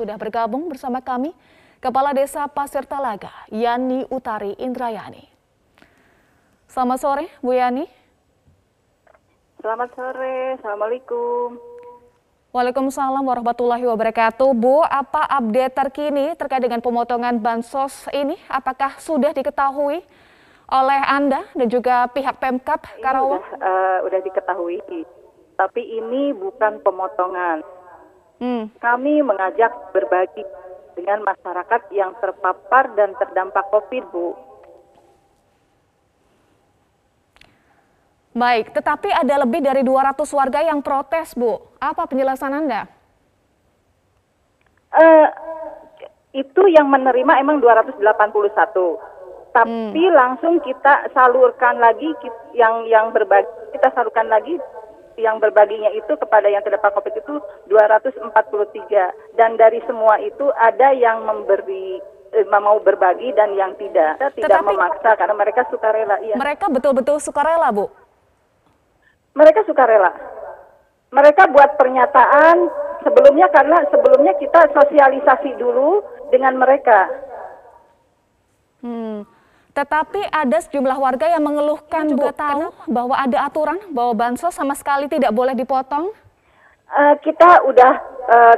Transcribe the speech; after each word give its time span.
sudah 0.00 0.16
bergabung 0.16 0.72
bersama 0.72 1.04
kami 1.04 1.36
Kepala 1.80 2.16
Desa 2.16 2.44
Pasir 2.48 2.84
Talaga, 2.84 3.32
Yani 3.48 4.04
Utari 4.08 4.56
Indrayani. 4.56 5.24
Selamat 6.68 6.98
sore, 7.00 7.26
Bu 7.40 7.56
Yani. 7.56 7.88
Selamat 9.60 9.88
sore, 9.96 10.60
Assalamualaikum. 10.60 11.56
Waalaikumsalam 12.52 13.24
warahmatullahi 13.24 13.84
wabarakatuh. 13.88 14.52
Bu, 14.52 14.84
apa 14.84 15.24
update 15.40 15.72
terkini 15.72 16.36
terkait 16.36 16.60
dengan 16.60 16.84
pemotongan 16.84 17.40
bansos 17.40 18.08
ini? 18.12 18.36
Apakah 18.52 19.00
sudah 19.00 19.32
diketahui 19.32 20.04
oleh 20.68 21.00
Anda 21.08 21.48
dan 21.56 21.68
juga 21.72 22.12
pihak 22.12 22.36
Pemkap 22.40 22.92
Karawang? 23.00 23.40
Sudah, 23.40 23.56
uh, 23.56 23.98
udah 24.04 24.20
diketahui, 24.20 24.80
tapi 25.56 25.82
ini 25.96 26.36
bukan 26.36 26.84
pemotongan. 26.84 27.79
Hmm. 28.40 28.72
Kami 28.80 29.20
mengajak 29.20 29.92
berbagi 29.92 30.42
dengan 30.96 31.20
masyarakat 31.28 31.92
yang 31.92 32.16
terpapar 32.18 32.96
dan 32.96 33.12
terdampak 33.20 33.68
COVID, 33.68 34.04
Bu. 34.08 34.32
Baik, 38.32 38.72
tetapi 38.72 39.12
ada 39.12 39.44
lebih 39.44 39.60
dari 39.60 39.84
200 39.84 40.16
warga 40.32 40.60
yang 40.64 40.80
protes, 40.80 41.36
Bu. 41.36 41.60
Apa 41.76 42.08
penjelasan 42.08 42.56
Anda? 42.56 42.88
Uh, 44.90 45.28
itu 46.32 46.62
yang 46.70 46.88
menerima 46.90 47.42
emang 47.42 47.58
281 47.62 48.00
tapi 49.50 50.02
hmm. 50.06 50.14
langsung 50.14 50.62
kita 50.62 51.10
salurkan 51.10 51.82
lagi 51.82 52.06
yang 52.54 52.86
yang 52.86 53.10
berbagi 53.10 53.50
kita 53.74 53.90
salurkan 53.94 54.30
lagi 54.30 54.54
yang 55.20 55.38
berbaginya 55.38 55.92
itu 55.92 56.16
kepada 56.16 56.48
yang 56.48 56.64
terdapat 56.64 56.90
COVID 56.96 57.14
itu 57.20 57.34
243 57.68 59.36
dan 59.36 59.54
dari 59.60 59.78
semua 59.84 60.16
itu 60.18 60.48
ada 60.56 60.90
yang 60.96 61.22
memberi 61.28 62.00
eh, 62.32 62.46
mau 62.48 62.80
berbagi 62.80 63.30
dan 63.36 63.54
yang 63.54 63.76
tidak. 63.76 64.18
Kita 64.18 64.34
tidak 64.34 64.60
Tetapi, 64.64 64.68
memaksa 64.74 65.10
karena 65.14 65.34
mereka 65.36 65.62
sukarela. 65.68 66.16
Iya. 66.24 66.34
Mereka 66.40 66.66
betul-betul 66.72 67.16
sukarela, 67.20 67.68
Bu. 67.70 67.86
Mereka 69.36 69.62
sukarela. 69.68 70.10
Mereka 71.10 71.50
buat 71.50 71.74
pernyataan 71.78 72.56
sebelumnya 73.02 73.50
karena 73.50 73.82
sebelumnya 73.90 74.34
kita 74.38 74.70
sosialisasi 74.74 75.58
dulu 75.58 76.02
dengan 76.30 76.54
mereka. 76.58 77.10
Hmm. 78.80 79.26
Tetapi 79.70 80.26
ada 80.34 80.58
sejumlah 80.58 80.98
warga 80.98 81.30
yang 81.30 81.46
mengeluhkan 81.46 82.10
juga 82.10 82.34
tahu 82.34 82.74
bahwa 82.90 83.14
ada 83.14 83.46
aturan 83.46 83.78
bahwa 83.94 84.12
bansos 84.18 84.50
sama 84.50 84.74
sekali 84.74 85.06
tidak 85.06 85.30
boleh 85.30 85.54
dipotong. 85.54 86.10
Uh, 86.90 87.14
kita 87.22 87.62
udah, 87.62 87.92
uh, 88.26 88.56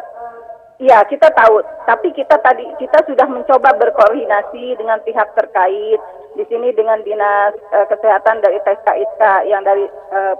ya 0.80 1.04
kita 1.04 1.28
tahu. 1.36 1.60
Tapi 1.84 2.16
kita 2.16 2.40
tadi 2.40 2.64
kita 2.80 3.04
sudah 3.04 3.28
mencoba 3.28 3.76
berkoordinasi 3.76 4.80
dengan 4.80 5.04
pihak 5.04 5.36
terkait 5.36 6.00
di 6.32 6.44
sini 6.48 6.72
dengan 6.72 7.04
dinas 7.04 7.52
uh, 7.76 7.84
kesehatan 7.92 8.40
dari 8.40 8.56
TKISK 8.64 9.52
yang 9.52 9.60
dari 9.68 9.84
uh, 10.16 10.36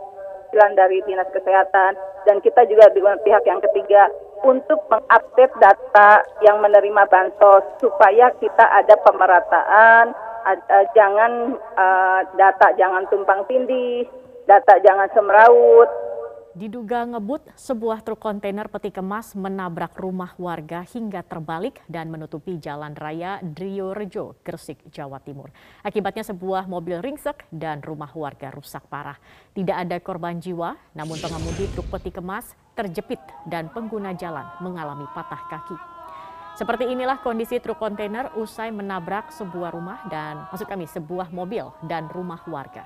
dari 0.53 1.01
dinas 1.09 1.29
kesehatan 1.33 1.97
dan 2.29 2.37
kita 2.45 2.69
juga 2.69 2.93
dengan 2.93 3.17
pihak 3.25 3.41
yang 3.49 3.61
ketiga 3.65 4.13
untuk 4.45 4.85
mengupdate 4.93 5.55
data 5.57 6.21
yang 6.45 6.61
menerima 6.61 7.09
bansos 7.09 7.65
supaya 7.81 8.29
kita 8.37 8.65
ada 8.69 8.95
pemerataan 9.01 10.13
uh, 10.47 10.87
jangan 10.93 11.57
uh, 11.79 12.21
data 12.37 12.75
jangan 12.75 13.07
tumpang 13.09 13.47
tindih, 13.47 14.07
data 14.47 14.79
jangan 14.83 15.09
semraut. 15.15 15.91
Diduga 16.53 17.09
ngebut, 17.09 17.49
sebuah 17.57 18.05
truk 18.05 18.21
kontainer 18.21 18.69
peti 18.69 18.93
kemas 18.93 19.33
menabrak 19.33 19.97
rumah 19.97 20.37
warga 20.37 20.85
hingga 20.85 21.25
terbalik 21.25 21.81
dan 21.89 22.13
menutupi 22.13 22.61
jalan 22.61 22.93
raya 22.93 23.41
Driorejo, 23.41 24.37
Gresik, 24.45 24.85
Jawa 24.93 25.17
Timur. 25.25 25.49
Akibatnya 25.81 26.21
sebuah 26.21 26.69
mobil 26.69 27.01
ringsek 27.01 27.49
dan 27.49 27.81
rumah 27.81 28.13
warga 28.13 28.53
rusak 28.53 28.85
parah. 28.93 29.17
Tidak 29.57 29.73
ada 29.73 29.97
korban 30.05 30.45
jiwa, 30.45 30.77
namun 30.93 31.17
pengemudi 31.25 31.73
truk 31.73 31.89
peti 31.89 32.13
kemas 32.13 32.53
terjepit 32.77 33.21
dan 33.49 33.73
pengguna 33.73 34.13
jalan 34.13 34.45
mengalami 34.61 35.09
patah 35.17 35.41
kaki. 35.49 35.92
Seperti 36.53 36.85
inilah 36.85 37.17
kondisi 37.25 37.57
truk 37.65 37.81
kontainer 37.81 38.29
usai 38.37 38.69
menabrak 38.69 39.33
sebuah 39.33 39.73
rumah 39.73 40.05
dan 40.13 40.45
maksud 40.53 40.69
kami 40.69 40.85
sebuah 40.85 41.33
mobil 41.33 41.73
dan 41.89 42.13
rumah 42.13 42.45
warga. 42.45 42.85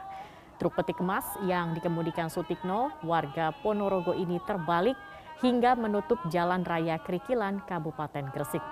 Truk 0.57 0.79
peti 0.79 0.95
kemas 0.95 1.27
yang 1.43 1.75
dikemudikan 1.75 2.31
Sutikno, 2.31 2.95
warga 3.03 3.51
Ponorogo 3.67 4.15
ini 4.15 4.39
terbalik 4.47 4.95
hingga 5.43 5.75
menutup 5.75 6.17
jalan 6.31 6.63
raya 6.63 6.97
Krikilan, 7.03 7.59
Kabupaten 7.67 8.31
Gresik. 8.31 8.63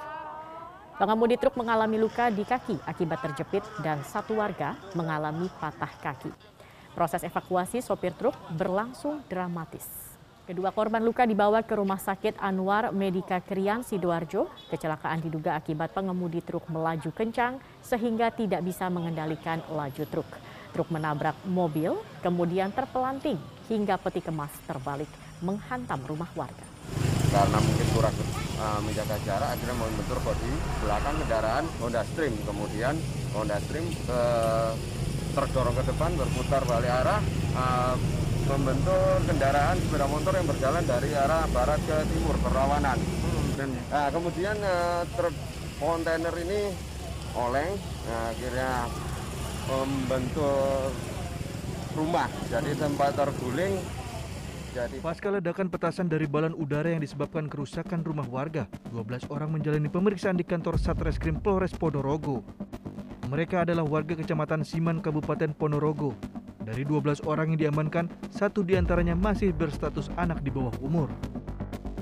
Pengemudi 0.94 1.42
truk 1.42 1.58
mengalami 1.58 1.98
luka 1.98 2.30
di 2.30 2.46
kaki 2.46 2.78
akibat 2.86 3.18
terjepit 3.18 3.66
dan 3.82 3.98
satu 4.06 4.38
warga 4.38 4.78
mengalami 4.94 5.50
patah 5.58 5.90
kaki. 5.98 6.30
Proses 6.94 7.26
evakuasi 7.26 7.82
sopir 7.82 8.14
truk 8.14 8.38
berlangsung 8.54 9.26
dramatis. 9.26 10.13
Kedua 10.44 10.76
korban 10.76 11.00
luka 11.00 11.24
dibawa 11.24 11.64
ke 11.64 11.72
Rumah 11.72 11.96
Sakit 11.96 12.36
Anwar 12.36 12.92
Medika 12.92 13.40
Krian 13.40 13.80
Sidoarjo. 13.80 14.52
Kecelakaan 14.68 15.24
diduga 15.24 15.56
akibat 15.56 15.96
pengemudi 15.96 16.44
truk 16.44 16.68
melaju 16.68 17.08
kencang 17.16 17.56
sehingga 17.80 18.28
tidak 18.28 18.60
bisa 18.60 18.92
mengendalikan 18.92 19.64
laju 19.72 20.04
truk. 20.04 20.28
Truk 20.76 20.92
menabrak 20.92 21.32
mobil, 21.48 21.96
kemudian 22.20 22.68
terpelanting 22.76 23.40
hingga 23.72 23.96
peti 23.96 24.20
kemas 24.20 24.52
terbalik 24.68 25.08
menghantam 25.40 26.04
rumah 26.04 26.28
warga. 26.36 26.68
Karena 27.32 27.58
mungkin 27.64 27.88
kurang 27.96 28.12
uh, 28.60 28.80
menjaga 28.84 29.16
jarak, 29.24 29.48
akhirnya 29.48 29.80
membentur 29.80 30.20
bodi 30.20 30.52
belakang 30.84 31.16
kendaraan 31.24 31.64
Honda 31.80 32.04
Stream. 32.12 32.36
Kemudian 32.44 33.00
Honda 33.32 33.56
Stream 33.64 33.88
uh, 34.12 34.76
terdorong 35.32 35.72
ke 35.72 35.88
depan, 35.88 36.12
berputar 36.20 36.68
balik 36.68 36.92
arah, 36.92 37.20
uh, 37.56 37.96
membentur 38.44 39.24
kendaraan 39.24 39.76
sepeda 39.80 40.06
motor 40.08 40.32
yang 40.36 40.46
berjalan 40.48 40.84
dari 40.84 41.10
arah 41.16 41.44
barat 41.50 41.80
ke 41.88 41.96
timur 42.12 42.36
berlawanan. 42.44 42.98
Hmm. 43.00 43.72
Nah, 43.88 44.08
kemudian 44.12 44.56
uh, 44.60 45.02
truk 45.16 45.34
kontainer 45.80 46.34
ini 46.36 46.74
oleng, 47.34 47.72
nah, 48.06 48.30
akhirnya 48.30 48.70
membentur 49.70 50.92
rumah, 51.96 52.28
jadi 52.50 52.70
tempat 52.76 53.16
terguling. 53.16 53.74
Jadi... 54.74 54.98
Pasca 54.98 55.30
ledakan 55.30 55.70
petasan 55.70 56.10
dari 56.10 56.26
balon 56.26 56.50
udara 56.58 56.90
yang 56.90 56.98
disebabkan 56.98 57.46
kerusakan 57.46 58.02
rumah 58.02 58.26
warga, 58.26 58.66
12 58.90 59.30
orang 59.30 59.54
menjalani 59.54 59.86
pemeriksaan 59.86 60.34
di 60.34 60.42
kantor 60.42 60.82
Satreskrim 60.82 61.38
Polres 61.38 61.70
Ponorogo. 61.70 62.42
Mereka 63.30 63.62
adalah 63.62 63.86
warga 63.86 64.18
Kecamatan 64.18 64.66
Siman, 64.66 64.98
Kabupaten 64.98 65.54
Ponorogo, 65.54 66.18
dari 66.64 66.82
12 66.82 67.28
orang 67.28 67.52
yang 67.52 67.68
diamankan, 67.68 68.08
satu 68.32 68.64
di 68.64 68.74
antaranya 68.74 69.12
masih 69.12 69.52
berstatus 69.52 70.08
anak 70.16 70.40
di 70.40 70.48
bawah 70.48 70.72
umur. 70.80 71.12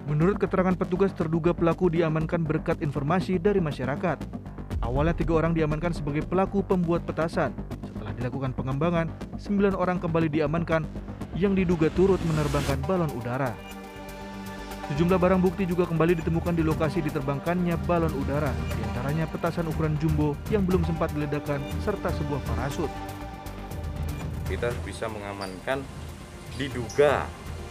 Menurut 0.07 0.39
keterangan 0.39 0.75
petugas, 0.79 1.11
terduga 1.11 1.51
pelaku 1.51 1.91
diamankan 1.91 2.47
berkat 2.47 2.79
informasi 2.79 3.43
dari 3.43 3.59
masyarakat. 3.59 4.19
Awalnya 4.83 5.15
tiga 5.15 5.39
orang 5.39 5.55
diamankan 5.55 5.95
sebagai 5.95 6.27
pelaku 6.27 6.63
pembuat 6.63 7.07
petasan. 7.07 7.55
Setelah 7.87 8.15
dilakukan 8.15 8.55
pengembangan, 8.55 9.11
sembilan 9.39 9.79
orang 9.79 10.03
kembali 10.03 10.27
diamankan 10.31 10.83
yang 11.39 11.55
diduga 11.55 11.91
turut 11.95 12.19
menerbangkan 12.27 12.83
balon 12.87 13.11
udara. 13.15 13.55
Sejumlah 14.91 15.17
barang 15.17 15.41
bukti 15.41 15.63
juga 15.65 15.87
kembali 15.87 16.19
ditemukan 16.19 16.55
di 16.59 16.67
lokasi 16.67 16.99
diterbangkannya 17.07 17.79
balon 17.87 18.13
udara, 18.27 18.51
di 18.75 18.81
antaranya 18.91 19.31
petasan 19.31 19.71
ukuran 19.71 19.95
jumbo 20.03 20.35
yang 20.51 20.67
belum 20.67 20.83
sempat 20.83 21.15
diledakkan 21.15 21.63
serta 21.81 22.11
sebuah 22.11 22.43
parasut 22.43 22.91
kita 24.53 24.69
bisa 24.85 25.09
mengamankan 25.09 25.81
diduga 26.61 27.25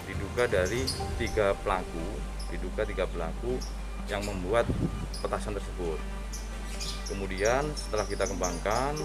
diduga 0.10 0.50
dari 0.50 0.82
tiga 1.22 1.54
pelaku 1.62 2.02
diduga 2.50 2.82
tiga 2.90 3.06
pelaku 3.06 3.62
yang 4.10 4.26
membuat 4.26 4.66
petasan 5.22 5.54
tersebut. 5.54 6.02
Kemudian 7.06 7.70
setelah 7.78 8.10
kita 8.10 8.26
kembangkan 8.26 8.98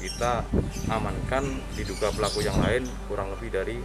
kita 0.00 0.48
amankan 0.88 1.60
diduga 1.76 2.08
pelaku 2.16 2.40
yang 2.40 2.56
lain 2.56 2.88
kurang 3.04 3.28
lebih 3.36 3.52
dari 3.52 3.76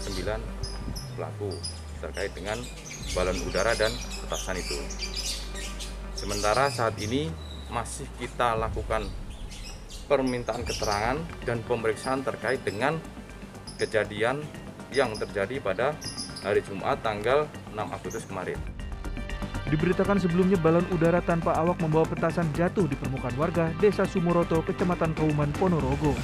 9 0.00 1.20
pelaku 1.20 1.52
terkait 2.00 2.32
dengan 2.32 2.56
balon 3.12 3.36
udara 3.44 3.76
dan 3.76 3.92
petasan 4.24 4.56
itu. 4.56 4.78
Sementara 6.16 6.72
saat 6.72 6.96
ini 6.96 7.28
masih 7.68 8.08
kita 8.16 8.56
lakukan 8.56 9.04
permintaan 10.10 10.66
keterangan 10.66 11.22
dan 11.46 11.62
pemeriksaan 11.62 12.26
terkait 12.26 12.58
dengan 12.66 12.98
kejadian 13.78 14.42
yang 14.90 15.14
terjadi 15.14 15.62
pada 15.62 15.94
hari 16.42 16.66
Jumat 16.66 16.98
tanggal 16.98 17.46
6 17.70 17.78
Agustus 17.78 18.26
kemarin. 18.26 18.58
Diberitakan 19.70 20.18
sebelumnya 20.18 20.58
balon 20.58 20.82
udara 20.90 21.22
tanpa 21.22 21.54
awak 21.54 21.78
membawa 21.78 22.02
petasan 22.02 22.50
jatuh 22.58 22.90
di 22.90 22.98
permukaan 22.98 23.38
warga 23.38 23.70
Desa 23.78 24.02
Sumoroto, 24.02 24.66
Kecamatan 24.66 25.14
Kauman, 25.14 25.54
Ponorogo. 25.54 26.18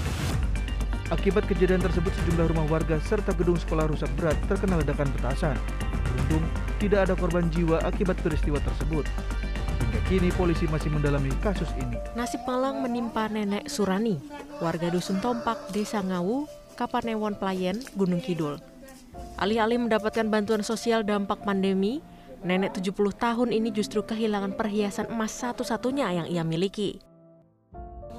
Akibat 1.14 1.46
kejadian 1.46 1.78
tersebut 1.78 2.10
sejumlah 2.10 2.50
rumah 2.50 2.66
warga 2.66 2.98
serta 3.06 3.30
gedung 3.38 3.54
sekolah 3.54 3.86
rusak 3.86 4.10
berat 4.18 4.34
terkena 4.50 4.82
ledakan 4.82 5.06
petasan. 5.14 5.54
beruntung 6.10 6.42
tidak 6.82 7.06
ada 7.06 7.14
korban 7.14 7.46
jiwa 7.54 7.78
akibat 7.86 8.18
peristiwa 8.18 8.58
tersebut. 8.58 9.06
Kini 10.06 10.30
polisi 10.38 10.70
masih 10.70 10.86
mendalami 10.86 11.34
kasus 11.42 11.66
ini. 11.82 11.98
Nasib 12.14 12.46
malang 12.46 12.78
menimpa 12.78 13.26
nenek 13.26 13.66
Surani, 13.66 14.14
warga 14.62 14.86
Dusun 14.86 15.18
Tompak, 15.18 15.74
Desa 15.74 15.98
Ngawu, 15.98 16.46
Kapanewon 16.78 17.34
Playen, 17.34 17.82
Gunung 17.98 18.22
Kidul. 18.22 18.62
Alih-alih 19.34 19.82
mendapatkan 19.82 20.22
bantuan 20.30 20.62
sosial 20.62 21.02
dampak 21.02 21.42
pandemi, 21.42 21.98
nenek 22.46 22.78
70 22.78 23.18
tahun 23.18 23.50
ini 23.50 23.74
justru 23.74 24.06
kehilangan 24.06 24.54
perhiasan 24.54 25.10
emas 25.10 25.34
satu-satunya 25.42 26.22
yang 26.22 26.30
ia 26.30 26.46
miliki. 26.46 27.02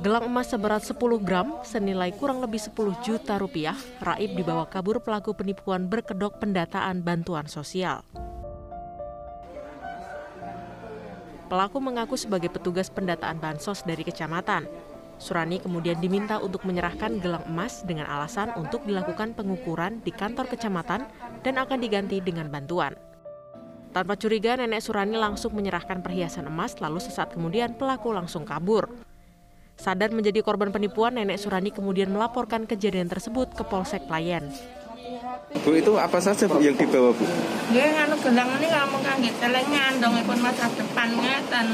Gelang 0.04 0.28
emas 0.28 0.52
seberat 0.52 0.84
10 0.84 1.00
gram 1.24 1.56
senilai 1.64 2.12
kurang 2.20 2.44
lebih 2.44 2.60
10 2.60 3.00
juta 3.00 3.40
rupiah, 3.40 3.80
Raib 4.04 4.36
dibawa 4.36 4.68
kabur 4.68 5.00
pelaku 5.00 5.40
penipuan 5.40 5.88
berkedok 5.88 6.36
pendataan 6.44 7.00
bantuan 7.00 7.48
sosial. 7.48 8.04
Pelaku 11.48 11.80
mengaku 11.80 12.20
sebagai 12.20 12.52
petugas 12.52 12.92
pendataan 12.92 13.40
bansos 13.40 13.80
dari 13.88 14.04
kecamatan. 14.04 14.68
Surani 15.16 15.64
kemudian 15.64 15.96
diminta 15.98 16.44
untuk 16.44 16.68
menyerahkan 16.68 17.24
gelang 17.24 17.48
emas 17.48 17.88
dengan 17.88 18.06
alasan 18.06 18.52
untuk 18.60 18.84
dilakukan 18.84 19.32
pengukuran 19.32 20.04
di 20.04 20.12
kantor 20.12 20.52
kecamatan 20.52 21.08
dan 21.42 21.56
akan 21.56 21.80
diganti 21.80 22.20
dengan 22.20 22.52
bantuan. 22.52 23.00
Tanpa 23.96 24.20
curiga, 24.20 24.60
nenek 24.60 24.84
Surani 24.84 25.16
langsung 25.16 25.56
menyerahkan 25.56 26.04
perhiasan 26.04 26.52
emas 26.52 26.78
lalu 26.84 27.00
sesaat 27.00 27.34
kemudian 27.34 27.80
pelaku 27.80 28.12
langsung 28.12 28.44
kabur. 28.44 28.92
Sadar 29.80 30.12
menjadi 30.12 30.44
korban 30.44 30.76
penipuan, 30.76 31.16
nenek 31.16 31.40
Surani 31.40 31.72
kemudian 31.72 32.12
melaporkan 32.12 32.68
kejadian 32.68 33.08
tersebut 33.08 33.56
ke 33.56 33.64
Polsek 33.64 34.04
Playen. 34.06 34.52
Bu 35.64 35.72
itu 35.76 35.92
apa 35.96 36.20
saja 36.20 36.48
Bu 36.48 36.60
yang 36.60 36.76
dibawa 36.76 37.16
Bu? 37.16 37.24
Ya 37.72 38.08
anu 38.08 38.16
gelang 38.20 38.50
ini 38.60 38.68
ngomong 38.68 39.02
kangge 39.04 39.32
celengan 39.40 40.00
dong 40.04 40.20
pun 40.28 40.40
masa 40.40 40.68
depannya 40.72 41.40
dan 41.48 41.68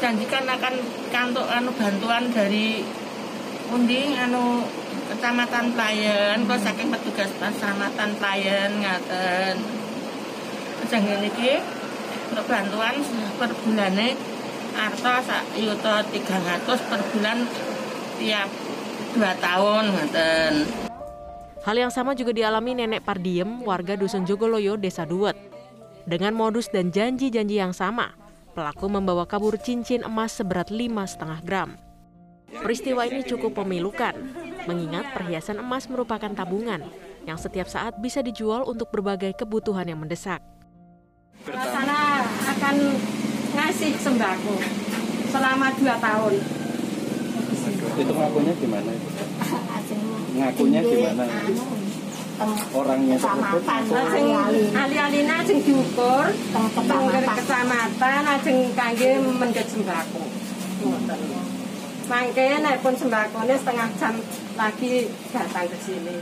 janjikan 0.00 0.44
akan 0.44 0.74
kantor 1.08 1.46
anu 1.48 1.70
bantuan 1.72 2.28
dari 2.32 2.84
undi 3.72 4.12
anu 4.14 4.64
kecamatan 5.08 5.72
Playen 5.72 6.44
kok 6.44 6.60
saking 6.60 6.88
petugas 6.92 7.30
kecamatan 7.40 8.10
Playen 8.20 8.70
ngaten 8.82 9.56
jangan 10.86 11.24
iki 11.24 11.58
untuk 12.30 12.46
bantuan 12.46 12.94
per 13.40 13.50
bulannya 13.64 14.14
arto 14.76 15.14
sak 15.24 15.44
yuto 15.56 15.94
300 16.12 16.90
per 16.90 17.00
bulan 17.10 17.38
tiap 18.20 18.50
dua 19.16 19.32
tahun 19.40 19.84
ngaten 19.88 20.85
Hal 21.66 21.82
yang 21.82 21.90
sama 21.90 22.14
juga 22.14 22.30
dialami 22.30 22.78
nenek 22.78 23.02
Pardiem, 23.02 23.66
warga 23.66 23.98
Dusun 23.98 24.22
Jogoloyo, 24.22 24.78
Desa 24.78 25.02
Duet. 25.02 25.34
Dengan 26.06 26.30
modus 26.30 26.70
dan 26.70 26.94
janji-janji 26.94 27.58
yang 27.58 27.74
sama, 27.74 28.14
pelaku 28.54 28.86
membawa 28.86 29.26
kabur 29.26 29.58
cincin 29.58 30.06
emas 30.06 30.38
seberat 30.38 30.70
5,5 30.70 31.42
gram. 31.42 31.74
Peristiwa 32.62 33.02
ini 33.10 33.26
cukup 33.26 33.58
memilukan, 33.66 34.14
mengingat 34.70 35.10
perhiasan 35.10 35.58
emas 35.58 35.90
merupakan 35.90 36.30
tabungan 36.30 36.86
yang 37.26 37.34
setiap 37.34 37.66
saat 37.66 37.98
bisa 37.98 38.22
dijual 38.22 38.62
untuk 38.62 38.86
berbagai 38.94 39.34
kebutuhan 39.34 39.90
yang 39.90 39.98
mendesak. 39.98 40.38
Sana 41.50 42.22
akan 42.46 42.76
ngasih 43.58 43.98
sembako 43.98 44.54
selama 45.34 45.74
dua 45.82 45.98
tahun. 45.98 46.65
Itu 47.96 48.12
ngakunya 48.12 48.52
gimana 48.60 48.90
itu? 48.92 49.08
Ngakunya 50.36 50.80
gimana? 50.84 51.24
Orangnya 52.76 53.16
tersebut 53.16 53.62
Ajeng 53.64 54.28
ali-alina 54.76 55.40
ajeng 55.40 55.60
diukur 55.64 56.28
teng 56.52 57.04
kecamatan 57.08 58.22
ajeng 58.28 58.58
kangge 58.76 59.10
mendhet 59.24 59.66
sembako. 59.72 60.20
Ngoten. 60.84 61.20
Mangke 62.06 62.46
nek 62.60 62.76
pun 62.84 62.94
sembakone 62.94 63.54
setengah 63.56 63.88
jam 63.96 64.14
lagi 64.54 65.08
datang 65.32 65.66
ke 65.66 65.78
sini. 65.80 66.16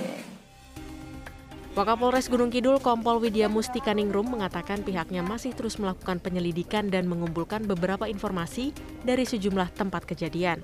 Wakapolres 1.75 2.31
Gunung 2.31 2.55
Kidul 2.55 2.79
Kompol 2.79 3.19
Widya 3.19 3.50
Mustika 3.50 3.91
Ningrum 3.91 4.31
mengatakan 4.31 4.87
pihaknya 4.87 5.27
masih 5.27 5.50
terus 5.59 5.82
melakukan 5.82 6.23
penyelidikan 6.23 6.87
dan 6.87 7.11
mengumpulkan 7.11 7.67
beberapa 7.67 8.06
informasi 8.06 8.70
dari 9.03 9.27
sejumlah 9.27 9.75
tempat 9.75 10.06
kejadian. 10.06 10.62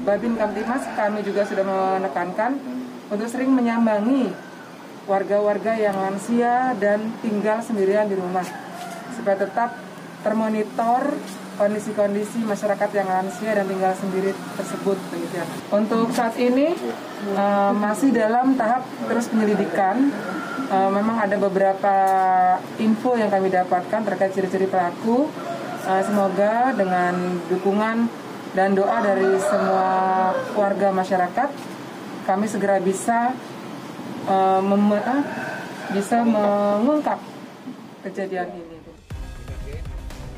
Babin 0.00 0.34
Kamtimas 0.40 0.88
kami 0.96 1.20
juga 1.20 1.44
sudah 1.44 1.64
menekankan 1.68 2.56
untuk 3.12 3.28
sering 3.28 3.52
menyambangi 3.52 4.32
warga-warga 5.04 5.76
yang 5.76 5.92
lansia 5.98 6.72
dan 6.80 7.12
tinggal 7.20 7.60
sendirian 7.60 8.08
di 8.08 8.16
rumah 8.16 8.46
supaya 9.12 9.36
tetap 9.36 9.76
termonitor 10.24 11.12
kondisi-kondisi 11.60 12.40
masyarakat 12.42 12.90
yang 12.96 13.08
lansia 13.10 13.52
dan 13.52 13.68
tinggal 13.68 13.92
sendiri 13.92 14.32
tersebut 14.56 14.98
ya. 15.36 15.44
Untuk 15.68 16.08
saat 16.16 16.34
ini 16.40 16.72
uh, 17.36 17.72
masih 17.76 18.10
dalam 18.14 18.56
tahap 18.56 18.82
terus 19.06 19.28
penyelidikan. 19.28 20.08
Uh, 20.72 20.88
memang 20.88 21.20
ada 21.20 21.36
beberapa 21.36 21.96
info 22.80 23.12
yang 23.12 23.28
kami 23.28 23.52
dapatkan 23.52 24.00
terkait 24.08 24.32
ciri-ciri 24.32 24.64
pelaku. 24.64 25.28
Uh, 25.84 26.00
semoga 26.00 26.72
dengan 26.72 27.36
dukungan 27.52 28.08
dan 28.52 28.76
doa 28.76 29.00
dari 29.00 29.40
semua 29.40 29.86
warga 30.52 30.92
masyarakat 30.92 31.48
kami 32.28 32.46
segera 32.46 32.78
bisa 32.78 33.32
uh, 34.28 34.60
bisa 35.92 36.24
mengungkap 36.24 37.18
kejadian 38.06 38.48
ini. 38.54 38.76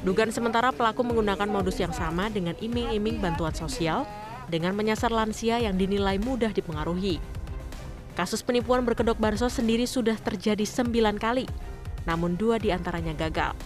Dugaan 0.05 0.29
sementara 0.29 0.69
pelaku 0.69 1.01
menggunakan 1.01 1.49
modus 1.49 1.81
yang 1.81 1.97
sama 1.97 2.29
dengan 2.29 2.53
iming-iming 2.61 3.25
bantuan 3.25 3.57
sosial 3.57 4.05
dengan 4.53 4.77
menyasar 4.77 5.09
lansia 5.09 5.57
yang 5.57 5.81
dinilai 5.81 6.21
mudah 6.21 6.53
dipengaruhi. 6.53 7.17
Kasus 8.13 8.45
penipuan 8.45 8.85
berkedok 8.85 9.17
bansos 9.17 9.57
sendiri 9.57 9.89
sudah 9.89 10.15
terjadi 10.21 10.63
sembilan 10.63 11.17
kali, 11.17 11.49
namun 12.05 12.37
dua 12.37 12.61
di 12.61 12.69
antaranya 12.69 13.17
gagal. 13.17 13.57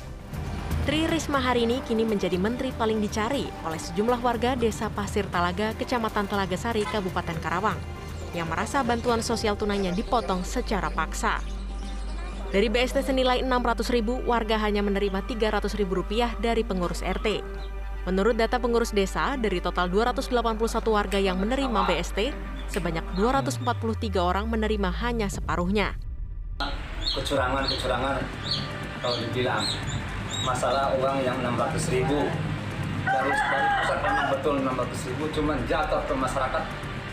Tri 0.88 1.04
Risma 1.04 1.36
hari 1.36 1.68
ini 1.68 1.84
kini 1.84 2.00
menjadi 2.00 2.40
menteri 2.40 2.72
paling 2.72 2.96
dicari 2.96 3.44
oleh 3.68 3.76
sejumlah 3.76 4.24
warga 4.24 4.56
desa 4.56 4.88
Pasir 4.88 5.28
Talaga, 5.28 5.76
Kecamatan 5.76 6.24
Telaga 6.24 6.56
Sari, 6.56 6.80
Kabupaten 6.88 7.36
Karawang, 7.44 7.76
yang 8.32 8.48
merasa 8.48 8.80
bantuan 8.80 9.20
sosial 9.20 9.52
tunainya 9.52 9.92
dipotong 9.92 10.48
secara 10.48 10.88
paksa. 10.88 11.44
Dari 12.48 12.72
BST 12.72 13.04
senilai 13.04 13.44
600 13.44 13.84
ribu, 13.92 14.16
warga 14.24 14.56
hanya 14.64 14.80
menerima 14.80 15.28
300 15.28 15.76
ribu 15.76 16.00
rupiah 16.00 16.32
dari 16.40 16.64
pengurus 16.64 17.04
RT. 17.04 17.44
Menurut 18.08 18.40
data 18.40 18.56
pengurus 18.56 18.96
desa, 18.96 19.36
dari 19.36 19.60
total 19.60 19.92
281 19.92 20.40
warga 20.88 21.20
yang 21.20 21.36
menerima 21.36 21.84
BST, 21.84 22.32
sebanyak 22.72 23.04
243 23.12 23.60
orang 24.24 24.48
menerima 24.48 24.88
hanya 25.04 25.28
separuhnya. 25.28 26.00
Kecurangan-kecurangan 27.12 28.16
kalau 29.04 29.16
dibilang 29.20 29.68
masalah 30.44 30.94
uang 30.98 31.22
yang 31.24 31.38
600 31.40 31.94
ribu. 31.94 32.28
Dari, 33.08 33.32
dari 33.32 33.68
pusat 33.80 33.98
memang 34.04 34.26
betul 34.36 34.54
600 34.60 35.08
ribu 35.08 35.24
cuman 35.32 35.56
jatuh 35.64 36.00
ke 36.04 36.14
masyarakat 36.14 36.62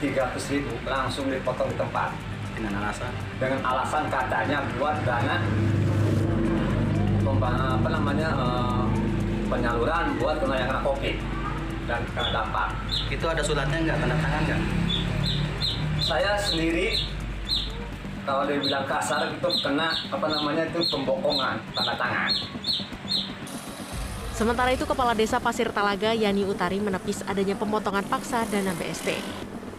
300 0.02 0.54
ribu. 0.54 0.74
Langsung 0.86 1.26
dipotong 1.32 1.70
di 1.72 1.78
tempat. 1.78 2.10
Dengan 2.56 2.72
alasan? 2.84 3.12
Dengan 3.36 3.62
alasan 3.68 4.04
katanya 4.08 4.64
buat 4.80 4.96
dana 5.04 5.38
apa 7.86 8.02
namanya 8.02 8.30
uh, 8.34 8.90
penyaluran 9.46 10.18
buat 10.18 10.42
kena 10.42 10.58
yang 10.58 10.74
kena 10.74 10.82
covid 10.82 11.16
dan 11.86 12.02
kena 12.18 12.30
dampak 12.34 12.70
itu 13.14 13.26
ada 13.30 13.42
suratnya 13.46 13.78
nggak? 13.78 13.98
Tanda 14.02 14.18
tangan 14.18 14.42
nggak? 14.50 14.62
Saya 16.02 16.34
sendiri 16.42 16.98
kalau 18.26 18.50
dibilang 18.50 18.90
kasar 18.90 19.30
itu 19.30 19.50
kena 19.62 19.94
apa 20.10 20.26
namanya 20.26 20.66
itu 20.66 20.82
pembokongan 20.90 21.62
tanda 21.78 21.94
tangan. 21.94 22.32
Sementara 24.36 24.76
itu, 24.76 24.84
Kepala 24.84 25.16
Desa 25.16 25.40
Pasir 25.40 25.72
Talaga, 25.72 26.12
Yani 26.12 26.44
Utari, 26.44 26.84
menepis 26.84 27.24
adanya 27.24 27.56
pemotongan 27.56 28.04
paksa 28.04 28.44
dana 28.52 28.76
BST. 28.76 29.16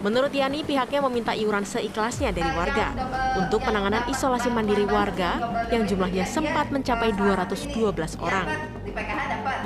Menurut 0.01 0.33
Yani, 0.33 0.65
pihaknya 0.65 1.05
meminta 1.05 1.37
iuran 1.37 1.69
seikhlasnya 1.69 2.33
dari 2.33 2.49
warga 2.57 2.97
untuk 3.37 3.61
penanganan 3.61 4.09
isolasi 4.09 4.49
mandiri 4.49 4.89
warga 4.89 5.37
yang 5.69 5.85
jumlahnya 5.85 6.25
sempat 6.25 6.73
mencapai 6.73 7.13
212 7.13 8.17
orang. 8.17 8.49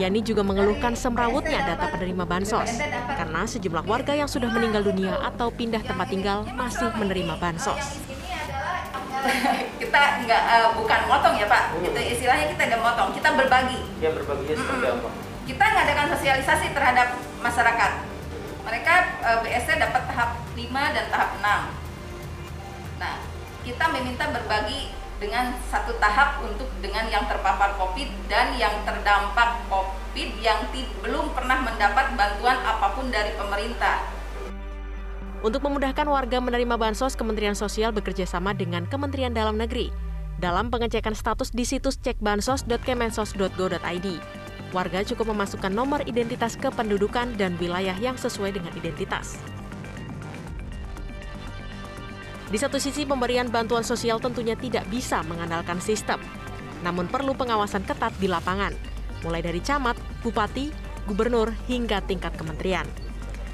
Yani 0.03 0.27
juga 0.27 0.43
mengeluhkan 0.43 0.99
semrawutnya 0.99 1.63
data 1.63 1.87
penerima 1.95 2.27
bansos 2.27 2.83
karena 3.15 3.47
sejumlah 3.47 3.87
warga 3.87 4.19
yang 4.19 4.27
sudah 4.27 4.51
meninggal 4.51 4.83
dunia 4.83 5.23
atau 5.23 5.55
pindah 5.55 5.87
tempat 5.87 6.11
tinggal 6.11 6.43
masih 6.59 6.91
menerima 6.99 7.39
bansos. 7.39 8.03
Kita 9.91 10.23
nggak 10.23 10.43
uh, 10.47 10.69
bukan 10.79 11.01
motong 11.11 11.35
ya 11.35 11.51
pak, 11.51 11.75
itu 11.83 11.99
istilahnya 12.15 12.47
kita 12.55 12.63
nggak 12.71 12.79
motong, 12.79 13.11
kita 13.11 13.35
berbagi. 13.35 13.83
Ya 13.99 14.15
berbaginya 14.15 14.55
seperti 14.55 14.87
apa? 14.87 15.11
Kita 15.51 15.65
ngadakan 15.67 16.07
sosialisasi 16.15 16.67
terhadap 16.71 17.19
masyarakat. 17.43 17.93
Mereka 18.63 18.95
uh, 19.27 19.39
BSC 19.43 19.83
dapat 19.83 20.07
tahap 20.07 20.31
5 20.55 20.95
dan 20.95 21.05
tahap 21.11 21.31
6. 21.43 23.03
Nah, 23.03 23.15
kita 23.67 23.85
meminta 23.91 24.31
berbagi 24.31 24.95
dengan 25.19 25.59
satu 25.67 25.99
tahap 25.99 26.39
untuk 26.47 26.71
dengan 26.79 27.11
yang 27.11 27.27
terpapar 27.27 27.75
COVID 27.75 28.31
dan 28.31 28.55
yang 28.55 28.87
terdampak 28.87 29.67
COVID 29.67 30.31
yang 30.39 30.71
belum 31.03 31.35
pernah 31.35 31.67
mendapat 31.67 32.15
bantuan 32.15 32.63
apa 32.63 32.95
pun 32.95 33.11
dari 33.11 33.35
pemerintah. 33.35 34.07
Untuk 35.41 35.65
memudahkan 35.65 36.05
warga 36.05 36.37
menerima 36.37 36.77
bansos, 36.77 37.17
Kementerian 37.17 37.57
Sosial 37.57 37.97
bekerjasama 37.97 38.53
dengan 38.53 38.85
Kementerian 38.85 39.33
Dalam 39.33 39.57
Negeri 39.57 40.11
dalam 40.41 40.73
pengecekan 40.73 41.13
status 41.13 41.53
di 41.53 41.69
situs 41.69 42.01
cekbansos.kemensos.go.id. 42.01 44.09
Warga 44.73 45.05
cukup 45.05 45.37
memasukkan 45.37 45.69
nomor 45.69 46.01
identitas 46.09 46.57
kependudukan 46.57 47.37
dan 47.37 47.61
wilayah 47.61 47.93
yang 48.01 48.17
sesuai 48.17 48.57
dengan 48.57 48.73
identitas. 48.73 49.37
Di 52.51 52.59
satu 52.59 52.83
sisi, 52.83 53.07
pemberian 53.07 53.47
bantuan 53.53 53.85
sosial 53.87 54.19
tentunya 54.19 54.59
tidak 54.59 54.83
bisa 54.91 55.23
mengandalkan 55.29 55.79
sistem, 55.79 56.19
namun 56.83 57.07
perlu 57.07 57.31
pengawasan 57.37 57.87
ketat 57.87 58.11
di 58.19 58.27
lapangan, 58.27 58.75
mulai 59.23 59.39
dari 59.45 59.61
camat, 59.63 59.95
bupati, 60.27 60.75
gubernur, 61.07 61.55
hingga 61.71 62.03
tingkat 62.05 62.35
kementerian. 62.35 62.91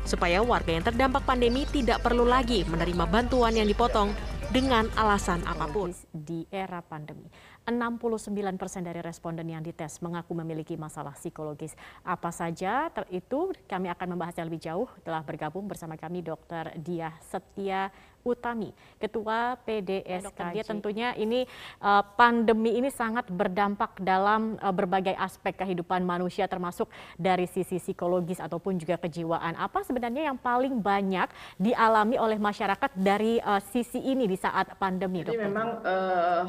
Supaya 0.07 0.39
warga 0.39 0.71
yang 0.71 0.87
terdampak 0.87 1.27
pandemi 1.27 1.67
tidak 1.67 1.99
perlu 2.01 2.23
lagi 2.23 2.63
menerima 2.63 3.05
bantuan 3.11 3.59
yang 3.59 3.67
dipotong 3.67 4.15
dengan 4.55 4.87
alasan 4.95 5.43
apa 5.43 5.67
pun. 5.67 5.91
Di 6.15 6.47
era 6.55 6.79
pandemi, 6.79 7.27
69 7.66 8.54
persen 8.54 8.87
dari 8.87 9.02
responden 9.02 9.46
yang 9.50 9.58
dites 9.58 9.99
mengaku 9.99 10.38
memiliki 10.38 10.78
masalah 10.78 11.18
psikologis. 11.18 11.75
Apa 12.06 12.30
saja 12.30 12.88
itu 13.11 13.50
kami 13.66 13.90
akan 13.90 14.14
membahasnya 14.14 14.46
lebih 14.46 14.62
jauh. 14.62 14.87
Telah 15.02 15.26
bergabung 15.26 15.66
bersama 15.66 15.99
kami 15.99 16.23
Dr. 16.23 16.78
Diah 16.78 17.14
Setia 17.26 17.90
Utami, 18.26 18.75
Ketua 18.99 19.54
PDSKJ. 19.62 20.66
Tentunya 20.66 21.14
ini 21.14 21.46
uh, 21.78 22.02
pandemi 22.18 22.75
ini 22.75 22.90
sangat 22.90 23.30
berdampak 23.30 24.02
dalam 24.02 24.58
uh, 24.58 24.75
berbagai 24.75 25.14
aspek 25.14 25.54
kehidupan 25.54 26.02
manusia 26.02 26.50
termasuk 26.50 26.90
dari 27.14 27.46
sisi 27.46 27.78
psikologis 27.78 28.42
ataupun 28.42 28.82
juga 28.82 28.99
kejiwaan. 28.99 29.54
Apa 29.54 29.87
sebenarnya 29.87 30.26
yang 30.26 30.38
paling 30.42 30.82
banyak 30.82 31.30
dialami 31.54 32.18
oleh 32.18 32.38
masyarakat 32.38 32.90
dari 32.99 33.38
uh, 33.38 33.62
sisi 33.70 34.02
ini 34.02 34.26
di 34.26 34.35
saat 34.35 34.75
pandemi, 34.75 35.23
Jadi 35.23 35.30
dokter? 35.30 35.46
memang 35.46 35.68
uh, 35.87 36.42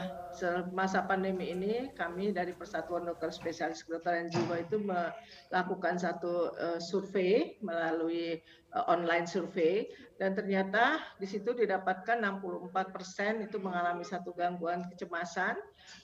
masa 0.73 1.05
pandemi 1.05 1.51
ini 1.51 1.89
kami 1.93 2.33
dari 2.33 2.53
Persatuan 2.53 3.05
Dokter 3.05 3.33
Spesialis 3.33 3.81
Kedokteran 3.85 4.29
Jiwa 4.29 4.61
itu 4.61 4.77
melakukan 4.81 5.95
satu 5.97 6.53
uh, 6.53 6.79
survei 6.81 7.57
melalui 7.61 8.41
uh, 8.73 8.85
online 8.89 9.25
survei 9.25 9.89
dan 10.17 10.33
ternyata 10.33 11.01
di 11.21 11.25
situ 11.29 11.53
didapatkan 11.53 12.21
64 12.21 12.95
persen 12.95 13.45
itu 13.45 13.61
mengalami 13.61 14.01
satu 14.05 14.33
gangguan 14.33 14.85
kecemasan 14.93 15.57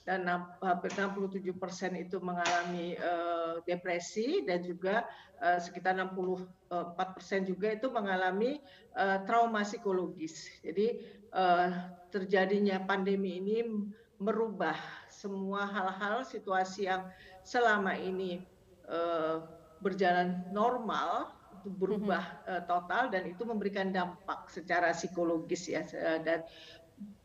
dan 0.06 0.26
hampir 0.62 0.90
67 0.94 1.42
persen 1.58 1.98
itu 1.98 2.22
mengalami 2.22 2.94
uh, 2.98 3.58
depresi 3.66 4.46
dan 4.46 4.62
juga 4.62 5.06
uh, 5.42 5.58
sekitar 5.58 5.98
64 5.98 7.16
persen 7.16 7.46
juga 7.46 7.74
itu 7.74 7.86
mengalami 7.90 8.58
trauma 9.26 9.66
psikologis. 9.66 10.46
Jadi 10.62 11.02
terjadinya 12.14 12.78
pandemi 12.86 13.42
ini 13.42 13.58
merubah 14.18 14.76
semua 15.10 15.66
hal-hal 15.66 16.22
situasi 16.22 16.86
yang 16.86 17.08
selama 17.42 17.96
ini 17.98 18.44
uh, 18.88 19.42
berjalan 19.82 20.44
normal 20.54 21.32
itu 21.60 21.68
berubah 21.72 22.24
uh, 22.44 22.62
total 22.68 23.08
dan 23.08 23.24
itu 23.24 23.42
memberikan 23.44 23.90
dampak 23.90 24.48
secara 24.52 24.92
psikologis 24.92 25.68
ya 25.68 25.82
uh, 25.82 26.20
dan 26.20 26.44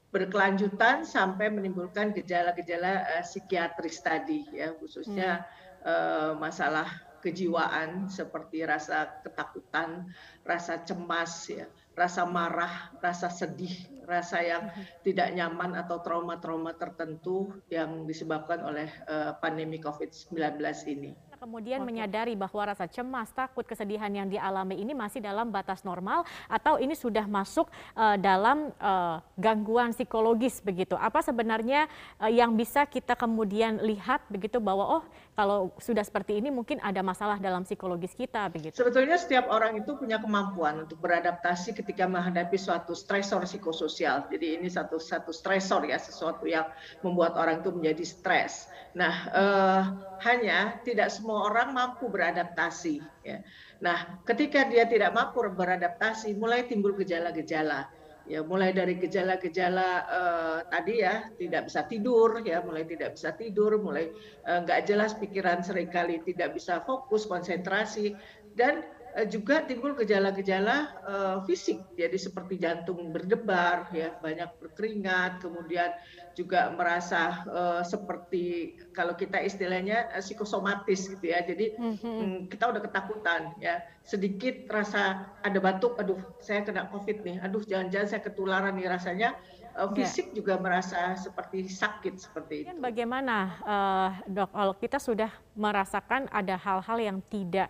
berkelanjutan 0.09 1.05
sampai 1.05 1.53
menimbulkan 1.53 2.15
gejala-gejala 2.15 3.05
uh, 3.19 3.23
psikiatris 3.23 4.01
tadi 4.01 4.47
ya 4.55 4.73
khususnya 4.79 5.43
hmm. 5.43 5.85
uh, 5.85 6.31
masalah 6.39 6.87
kejiwaan 7.19 8.07
seperti 8.07 8.63
rasa 8.63 9.19
ketakutan, 9.21 10.07
rasa 10.47 10.81
cemas 10.87 11.51
ya, 11.51 11.67
rasa 11.93 12.23
marah, 12.23 12.95
rasa 13.03 13.27
sedih, 13.27 13.75
rasa 14.09 14.41
yang 14.41 14.73
hmm. 14.73 15.05
tidak 15.05 15.29
nyaman 15.37 15.77
atau 15.77 16.01
trauma-trauma 16.01 16.73
tertentu 16.73 17.53
yang 17.69 18.09
disebabkan 18.09 18.65
oleh 18.65 18.89
uh, 19.05 19.37
pandemi 19.37 19.77
COVID-19 19.77 20.57
ini 20.89 21.13
kemudian 21.39 21.87
menyadari 21.87 22.35
bahwa 22.35 22.75
rasa 22.75 22.85
cemas, 22.85 23.31
takut, 23.31 23.63
kesedihan 23.63 24.11
yang 24.11 24.27
dialami 24.27 24.75
ini 24.75 24.91
masih 24.91 25.23
dalam 25.23 25.47
batas 25.47 25.87
normal 25.87 26.27
atau 26.51 26.75
ini 26.75 26.93
sudah 26.93 27.23
masuk 27.25 27.71
uh, 27.95 28.19
dalam 28.19 28.75
uh, 28.83 29.23
gangguan 29.39 29.95
psikologis 29.95 30.59
begitu. 30.59 30.99
Apa 30.99 31.23
sebenarnya 31.23 31.87
uh, 32.19 32.27
yang 32.27 32.53
bisa 32.59 32.83
kita 32.83 33.15
kemudian 33.15 33.79
lihat 33.79 34.27
begitu 34.27 34.59
bahwa 34.59 34.99
oh 34.99 35.03
kalau 35.39 35.71
sudah 35.79 36.03
seperti 36.03 36.43
ini 36.43 36.51
mungkin 36.51 36.83
ada 36.83 36.99
masalah 36.99 37.39
dalam 37.39 37.63
psikologis 37.63 38.11
kita 38.11 38.51
begitu. 38.51 38.75
Sebetulnya 38.75 39.15
setiap 39.15 39.47
orang 39.47 39.79
itu 39.79 39.95
punya 39.95 40.19
kemampuan 40.19 40.83
untuk 40.83 40.99
beradaptasi 40.99 41.71
ketika 41.71 42.03
menghadapi 42.03 42.59
suatu 42.59 42.91
stresor 42.91 43.47
psikososial. 43.47 43.98
Jadi 43.99 44.61
ini 44.61 44.71
satu 44.71 44.95
satu 45.01 45.35
stresor 45.35 45.83
ya, 45.89 45.99
sesuatu 45.99 46.47
yang 46.47 46.67
membuat 47.03 47.35
orang 47.35 47.59
itu 47.59 47.75
menjadi 47.75 48.03
stres. 48.07 48.71
Nah, 48.95 49.13
uh, 49.35 49.81
hanya 50.23 50.79
tidak 50.87 51.11
semua 51.11 51.51
orang 51.51 51.75
mampu 51.75 52.07
beradaptasi. 52.07 53.03
Ya. 53.27 53.43
Nah, 53.83 54.21
ketika 54.23 54.63
dia 54.67 54.87
tidak 54.87 55.11
mampu 55.11 55.43
beradaptasi, 55.51 56.35
mulai 56.39 56.63
timbul 56.65 56.95
gejala-gejala 56.95 57.99
ya 58.29 58.45
mulai 58.45 58.69
dari 58.69 58.93
gejala-gejala 58.93 59.89
uh, 60.05 60.59
tadi 60.69 61.01
ya 61.01 61.33
tidak 61.41 61.65
bisa 61.65 61.81
tidur 61.89 62.45
ya 62.45 62.61
mulai 62.61 62.85
tidak 62.85 63.17
bisa 63.17 63.33
tidur 63.33 63.81
mulai 63.81 64.13
uh, 64.45 64.61
nggak 64.61 64.85
jelas 64.85 65.17
pikiran 65.17 65.65
sering 65.65 65.89
kali 65.89 66.21
tidak 66.21 66.53
bisa 66.53 66.85
fokus 66.85 67.25
konsentrasi 67.25 68.13
dan 68.53 68.85
juga 69.27 69.65
timbul 69.65 69.97
gejala-gejala 69.97 70.77
uh, 71.03 71.37
fisik 71.43 71.81
jadi 71.97 72.13
seperti 72.13 72.61
jantung 72.61 73.09
berdebar 73.09 73.89
ya 73.89 74.13
banyak 74.21 74.47
berkeringat 74.61 75.41
kemudian 75.41 75.91
juga 76.39 76.71
merasa 76.71 77.43
uh, 77.51 77.81
seperti 77.83 78.79
kalau 78.95 79.11
kita 79.19 79.43
istilahnya 79.43 80.07
uh, 80.15 80.23
psikosomatis 80.23 81.11
gitu 81.11 81.25
ya. 81.35 81.43
Jadi 81.43 81.75
mm-hmm. 81.75 82.47
kita 82.47 82.71
udah 82.71 82.79
ketakutan 82.79 83.51
ya. 83.59 83.83
Sedikit 84.07 84.63
rasa 84.71 85.35
ada 85.43 85.59
batuk, 85.59 85.99
aduh 85.99 86.17
saya 86.39 86.63
kena 86.63 86.87
COVID 86.87 87.27
nih. 87.27 87.37
Aduh 87.43 87.59
jangan-jangan 87.67 88.07
saya 88.07 88.21
ketularan 88.23 88.79
nih 88.79 88.87
rasanya. 88.87 89.35
Uh, 89.77 89.85
fisik 89.93 90.33
ya. 90.33 90.41
juga 90.41 90.57
merasa 90.57 91.13
seperti 91.13 91.69
sakit 91.69 92.17
seperti 92.17 92.53
itu. 92.65 92.73
Bagaimana 92.81 93.37
uh, 93.63 94.09
dok 94.25 94.49
kalau 94.51 94.73
kita 94.75 94.97
sudah 94.97 95.29
merasakan 95.53 96.25
ada 96.33 96.57
hal-hal 96.57 96.97
yang 96.97 97.19
tidak 97.29 97.69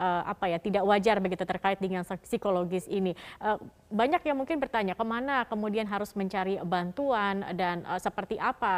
uh, 0.00 0.22
apa 0.24 0.48
ya 0.48 0.56
tidak 0.56 0.82
wajar 0.88 1.20
begitu 1.20 1.44
terkait 1.44 1.76
dengan 1.76 2.02
psikologis 2.24 2.88
ini. 2.88 3.12
Uh, 3.36 3.60
banyak 3.92 4.24
yang 4.24 4.40
mungkin 4.40 4.56
bertanya 4.56 4.96
ke 4.96 5.04
mana 5.04 5.44
kemudian 5.44 5.84
harus 5.84 6.16
mencari 6.16 6.56
bantuan 6.64 7.44
dan 7.52 7.84
uh, 7.84 8.00
seperti 8.00 8.40
apa 8.40 8.72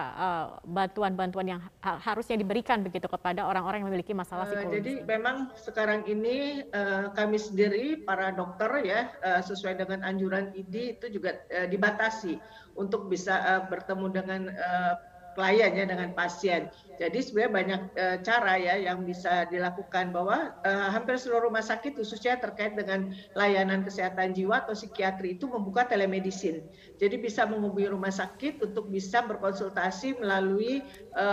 bantuan-bantuan 0.67 1.47
uh, 1.47 1.50
yang 1.55 1.61
ha 1.85 2.02
harusnya 2.02 2.35
diberikan 2.35 2.83
begitu 2.83 3.07
kepada 3.07 3.47
orang-orang 3.47 3.87
yang 3.87 3.88
memiliki 3.95 4.12
masalah 4.17 4.50
psikologis. 4.50 4.73
Uh, 4.73 4.76
jadi 4.83 4.93
memang 5.07 5.37
sekarang 5.55 6.00
ini 6.11 6.67
uh, 6.75 7.14
kami 7.14 7.38
sendiri 7.38 8.02
para 8.02 8.35
dokter 8.35 8.83
ya 8.83 9.14
uh, 9.23 9.41
sesuai 9.45 9.79
dengan 9.79 10.02
anjuran 10.02 10.50
ID 10.57 10.99
itu 10.99 11.07
juga 11.21 11.38
uh, 11.55 11.69
dibatasi 11.71 12.43
untuk 12.75 13.07
bisa 13.07 13.37
uh, 13.45 13.62
bertemu 13.69 14.07
dengan 14.11 14.41
uh, 14.49 14.95
klien 15.33 15.73
ya 15.73 15.85
dengan 15.89 16.12
pasien. 16.12 16.69
Jadi 17.01 17.19
sebenarnya 17.25 17.53
banyak 17.53 17.83
e, 17.97 18.05
cara 18.23 18.55
ya 18.61 18.75
yang 18.79 19.03
bisa 19.03 19.49
dilakukan 19.49 20.12
bahwa 20.12 20.53
e, 20.61 20.71
hampir 20.93 21.17
seluruh 21.17 21.49
rumah 21.51 21.65
sakit 21.65 21.97
khususnya 21.97 22.39
terkait 22.39 22.77
dengan 22.77 23.11
layanan 23.33 23.83
kesehatan 23.83 24.37
jiwa 24.37 24.62
atau 24.62 24.77
psikiatri 24.77 25.41
itu 25.41 25.49
membuka 25.49 25.89
telemedicine. 25.89 26.69
Jadi 27.01 27.17
bisa 27.19 27.49
menghubungi 27.49 27.91
rumah 27.91 28.12
sakit 28.12 28.61
untuk 28.61 28.93
bisa 28.93 29.25
berkonsultasi 29.25 30.21
melalui 30.21 30.85
e, 31.17 31.27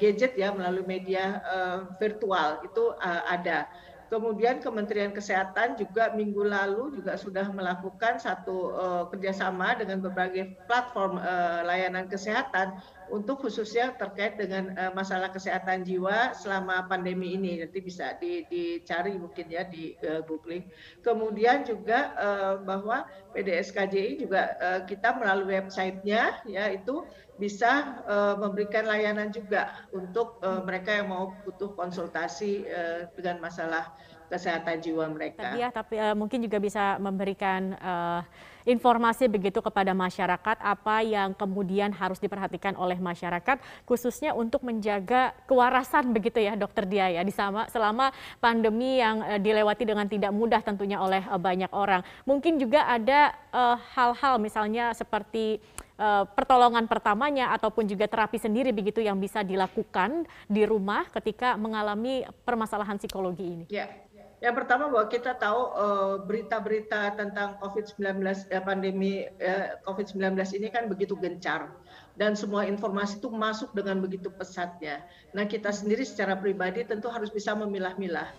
gadget 0.00 0.34
ya 0.34 0.50
melalui 0.50 0.88
media 0.88 1.38
e, 1.44 1.56
virtual 2.00 2.64
itu 2.64 2.96
e, 2.98 3.10
ada. 3.28 3.68
Kemudian 4.08 4.64
Kementerian 4.64 5.12
Kesehatan 5.12 5.76
juga 5.76 6.16
minggu 6.16 6.40
lalu 6.40 6.96
juga 6.96 7.20
sudah 7.20 7.52
melakukan 7.52 8.16
satu 8.16 8.72
uh, 8.72 9.04
kerjasama 9.12 9.76
dengan 9.76 10.00
berbagai 10.00 10.56
platform 10.64 11.20
uh, 11.20 11.60
layanan 11.68 12.08
kesehatan 12.08 12.80
untuk 13.12 13.44
khususnya 13.44 13.92
terkait 14.00 14.40
dengan 14.40 14.72
uh, 14.80 14.92
masalah 14.96 15.28
kesehatan 15.28 15.84
jiwa 15.84 16.32
selama 16.32 16.88
pandemi 16.88 17.36
ini 17.36 17.60
nanti 17.60 17.84
bisa 17.84 18.16
di, 18.16 18.48
dicari 18.48 19.12
mungkin 19.20 19.44
ya 19.52 19.68
di 19.68 19.92
uh, 20.00 20.24
googling. 20.24 20.64
Kemudian 21.04 21.68
juga 21.68 22.16
uh, 22.16 22.54
bahwa 22.64 23.04
PDSKJI 23.36 24.24
juga 24.24 24.56
uh, 24.56 24.80
kita 24.88 25.20
melalui 25.20 25.52
websitenya 25.60 26.48
ya 26.48 26.72
itu 26.72 27.04
bisa 27.38 28.02
uh, 28.04 28.34
memberikan 28.34 28.84
layanan 28.84 29.30
juga 29.30 29.86
untuk 29.94 30.42
uh, 30.42 30.60
mereka 30.66 30.98
yang 30.98 31.08
mau 31.08 31.32
butuh 31.46 31.70
konsultasi 31.78 32.66
uh, 32.66 33.06
dengan 33.14 33.38
masalah 33.38 33.94
kesehatan 34.28 34.84
jiwa 34.84 35.08
mereka. 35.08 35.56
Tapi 35.56 35.58
ya, 35.62 35.68
tapi 35.72 35.96
uh, 35.96 36.12
mungkin 36.12 36.44
juga 36.44 36.60
bisa 36.60 37.00
memberikan 37.00 37.72
uh, 37.80 38.20
informasi 38.68 39.24
begitu 39.32 39.64
kepada 39.64 39.96
masyarakat 39.96 40.60
apa 40.60 41.00
yang 41.00 41.32
kemudian 41.32 41.88
harus 41.88 42.20
diperhatikan 42.20 42.76
oleh 42.76 43.00
masyarakat 43.00 43.56
khususnya 43.88 44.36
untuk 44.36 44.60
menjaga 44.60 45.32
kewarasan 45.48 46.12
begitu 46.12 46.44
ya 46.44 46.52
Dokter 46.52 46.84
Dia 46.84 47.08
ya 47.08 47.24
di 47.24 47.32
sama 47.32 47.64
selama 47.72 48.12
pandemi 48.44 49.00
yang 49.00 49.24
uh, 49.24 49.40
dilewati 49.40 49.88
dengan 49.88 50.04
tidak 50.04 50.36
mudah 50.36 50.60
tentunya 50.60 51.00
oleh 51.00 51.24
uh, 51.32 51.40
banyak 51.40 51.72
orang. 51.72 52.04
Mungkin 52.28 52.60
juga 52.60 52.84
ada 52.84 53.32
hal-hal 53.96 54.36
uh, 54.36 54.42
misalnya 54.42 54.92
seperti 54.92 55.56
pertolongan 56.38 56.86
pertamanya 56.86 57.50
ataupun 57.58 57.82
juga 57.90 58.06
terapi 58.06 58.38
sendiri 58.38 58.70
begitu 58.70 59.02
yang 59.02 59.18
bisa 59.18 59.42
dilakukan 59.42 60.30
di 60.46 60.62
rumah 60.62 61.10
ketika 61.10 61.58
mengalami 61.58 62.22
permasalahan 62.46 63.02
psikologi 63.02 63.44
ini. 63.44 63.64
Ya. 63.66 63.90
Yang 64.38 64.54
pertama 64.62 64.86
bahwa 64.86 65.06
kita 65.10 65.34
tahu 65.34 65.60
eh, 65.74 66.14
berita-berita 66.22 67.18
tentang 67.18 67.58
COVID-19 67.58 68.22
uh, 68.22 68.62
pandemi 68.62 69.26
uh, 69.26 69.82
COVID-19 69.82 70.38
ini 70.54 70.70
kan 70.70 70.86
begitu 70.86 71.18
gencar 71.18 71.74
dan 72.14 72.38
semua 72.38 72.62
informasi 72.62 73.18
itu 73.18 73.34
masuk 73.34 73.74
dengan 73.74 73.98
begitu 73.98 74.30
pesatnya. 74.30 75.02
Nah, 75.34 75.42
kita 75.42 75.74
sendiri 75.74 76.06
secara 76.06 76.38
pribadi 76.38 76.86
tentu 76.86 77.10
harus 77.10 77.34
bisa 77.34 77.50
memilah-milah. 77.58 78.30